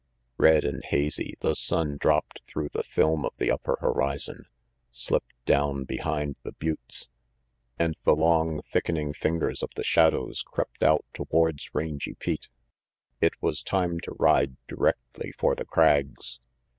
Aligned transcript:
Red 0.39 0.63
and 0.63 0.83
hazy, 0.85 1.35
the 1.41 1.53
sun 1.53 1.97
dropped 1.97 2.41
through 2.47 2.69
the 2.69 2.81
film 2.81 3.23
of 3.23 3.37
the 3.37 3.51
upper 3.51 3.77
horiaon, 3.81 4.45
slipped 4.89 5.35
down 5.45 5.83
behind 5.83 6.37
the 6.41 6.53
buttes, 6.53 7.09
RANGY 7.79 7.93
PETE 7.93 7.97
and 7.97 7.97
the 8.05 8.15
long, 8.15 8.61
thickening 8.63 9.13
fingers 9.13 9.61
of 9.61 9.69
the 9.75 9.83
shadows 9.83 10.41
crept 10.41 10.81
out 10.81 11.05
towards 11.13 11.69
Rangy 11.75 12.15
Pete. 12.15 12.49
It 13.19 13.39
was 13.43 13.61
time 13.61 13.99
to 13.99 14.15
ride 14.17 14.57
directly 14.67 15.33
for 15.33 15.53
the 15.53 15.65
Crags. 15.65 16.39